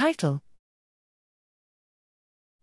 [0.00, 0.40] Title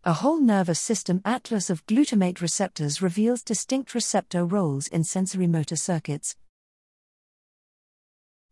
[0.04, 6.36] A whole nervous system atlas of glutamate receptors reveals distinct receptor roles in sensorimotor circuits.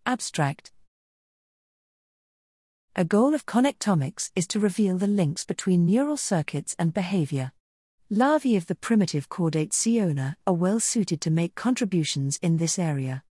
[0.06, 0.72] Abstract
[2.96, 7.54] A goal of connectomics is to reveal the links between neural circuits and behavior.
[8.12, 13.24] Larvae of the primitive chordate Ciona are well suited to make contributions in this area.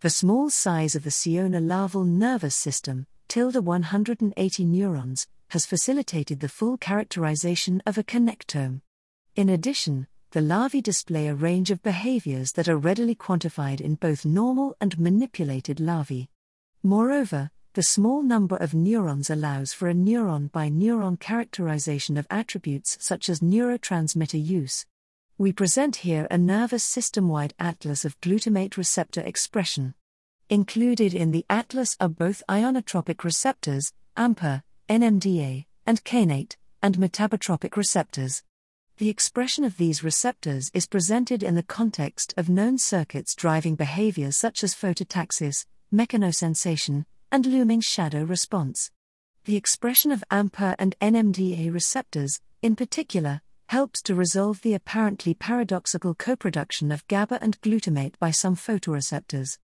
[0.00, 6.48] The small size of the Ciona larval nervous system, tilde 180 neurons, has facilitated the
[6.48, 8.80] full characterization of a connectome.
[9.36, 14.24] In addition, the larvae display a range of behaviors that are readily quantified in both
[14.24, 16.28] normal and manipulated larvae.
[16.82, 22.96] Moreover, the small number of neurons allows for a neuron by neuron characterization of attributes
[23.00, 24.86] such as neurotransmitter use.
[25.38, 29.94] We present here a nervous system wide atlas of glutamate receptor expression.
[30.50, 38.42] Included in the atlas are both ionotropic receptors, AMPA, NMDA, and kainate, and metabotropic receptors.
[38.98, 44.36] The expression of these receptors is presented in the context of known circuits driving behaviors
[44.36, 48.90] such as phototaxis, mechanosensation, and looming shadow response.
[49.46, 56.14] The expression of AMPA and NMDA receptors, in particular, helps to resolve the apparently paradoxical
[56.14, 59.56] coproduction of GABA and glutamate by some photoreceptors.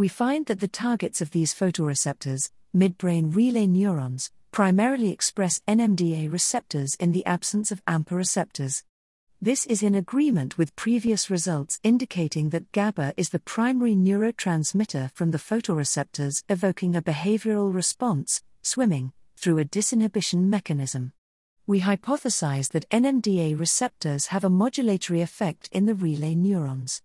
[0.00, 6.94] We find that the targets of these photoreceptors, midbrain relay neurons, primarily express NMDA receptors
[6.94, 8.82] in the absence of AMPA receptors.
[9.42, 15.32] This is in agreement with previous results indicating that GABA is the primary neurotransmitter from
[15.32, 21.12] the photoreceptors evoking a behavioral response, swimming, through a disinhibition mechanism.
[21.66, 27.02] We hypothesize that NMDA receptors have a modulatory effect in the relay neurons.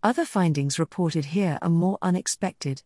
[0.00, 2.82] Other findings reported here are more unexpected.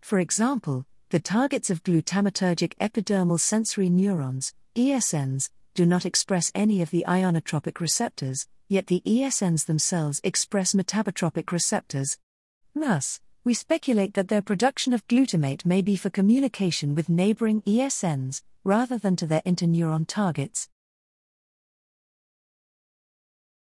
[0.00, 6.90] For example, the targets of glutamatergic epidermal sensory neurons, ESNs, do not express any of
[6.90, 12.16] the ionotropic receptors, yet the ESNs themselves express metabotropic receptors.
[12.76, 18.40] Thus, we speculate that their production of glutamate may be for communication with neighboring ESNs,
[18.62, 20.68] rather than to their interneuron targets.